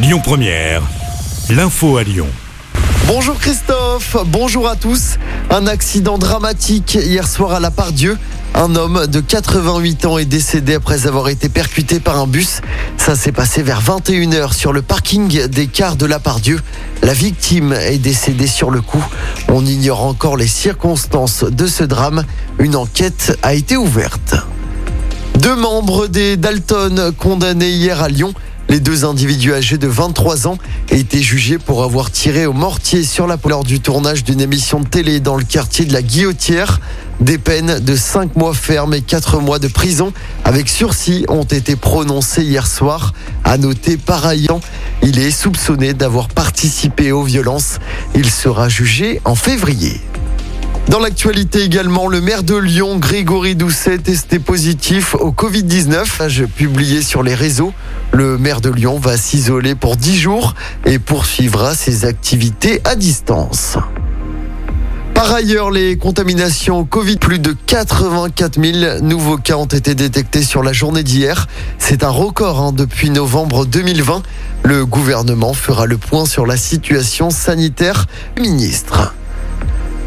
[0.00, 0.82] Lyon Première,
[1.50, 2.28] l'info à Lyon.
[3.08, 5.16] Bonjour Christophe, bonjour à tous.
[5.50, 8.16] Un accident dramatique hier soir à la Pardieu.
[8.54, 12.60] Un homme de 88 ans est décédé après avoir été percuté par un bus.
[12.96, 16.60] Ça s'est passé vers 21h sur le parking des cars de la Pardieu.
[17.02, 19.04] La victime est décédée sur le coup.
[19.48, 22.22] On ignore encore les circonstances de ce drame.
[22.60, 24.36] Une enquête a été ouverte.
[25.40, 28.32] Deux membres des Dalton condamnés hier à Lyon.
[28.70, 30.58] Les deux individus âgés de 23 ans
[30.90, 34.86] étaient jugés pour avoir tiré au mortier sur la lors du tournage d'une émission de
[34.86, 36.80] télé dans le quartier de la Guillotière.
[37.20, 40.12] Des peines de 5 mois ferme et 4 mois de prison
[40.44, 43.14] avec sursis ont été prononcées hier soir.
[43.42, 44.60] À noter par ailleurs,
[45.02, 47.78] il est soupçonné d'avoir participé aux violences.
[48.14, 49.98] Il sera jugé en février.
[50.88, 56.46] Dans l'actualité également, le maire de Lyon, Grégory Doucet, testé positif au Covid-19.
[56.46, 57.74] Publié sur les réseaux,
[58.12, 60.54] le maire de Lyon va s'isoler pour 10 jours
[60.86, 63.76] et poursuivra ses activités à distance.
[65.12, 70.62] Par ailleurs, les contaminations Covid, plus de 84 000 nouveaux cas ont été détectés sur
[70.62, 71.48] la journée d'hier.
[71.78, 74.22] C'est un record hein, depuis novembre 2020.
[74.62, 78.06] Le gouvernement fera le point sur la situation sanitaire
[78.40, 79.12] ministre.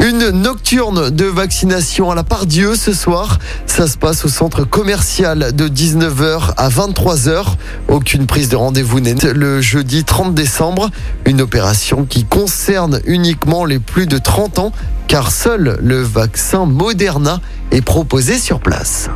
[0.00, 3.38] Une nocturne de vaccination à la part Dieu ce soir.
[3.66, 7.44] Ça se passe au centre commercial de 19h à 23h.
[7.88, 10.90] Aucune prise de rendez-vous n'est le jeudi 30 décembre.
[11.26, 14.72] Une opération qui concerne uniquement les plus de 30 ans
[15.08, 17.40] car seul le vaccin Moderna
[17.72, 19.10] est proposé sur place.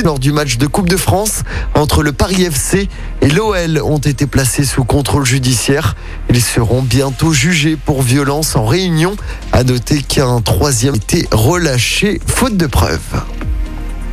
[0.00, 1.42] Lors du match de Coupe de France
[1.74, 2.88] entre le Paris FC
[3.20, 5.96] et l'OL ont été placés sous contrôle judiciaire.
[6.30, 9.14] Ils seront bientôt jugés pour violence en réunion.
[9.52, 13.22] À noter qu'un troisième a été relâché faute de preuves.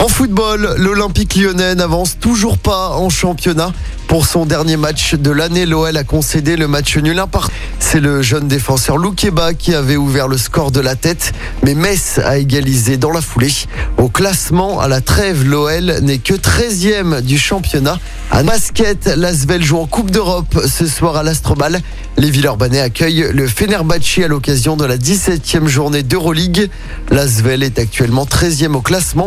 [0.00, 3.74] En football, l'Olympique lyonnais n'avance toujours pas en championnat.
[4.08, 7.52] Pour son dernier match de l'année, l'OL a concédé le match nul partout.
[7.78, 11.34] C'est le jeune défenseur Loukeba qui avait ouvert le score de la tête,
[11.64, 13.52] mais Metz a égalisé dans la foulée.
[13.98, 17.98] Au classement, à la trêve, l'OL n'est que 13e du championnat.
[18.30, 21.78] À basket, l'Asvel joue en Coupe d'Europe ce soir à l'Astrobal.
[22.16, 26.70] Les Villeurbanais accueillent le Fenerbahçe à l'occasion de la 17e journée d'Euroleague.
[27.10, 29.26] L'Asvel est actuellement 13e au classement.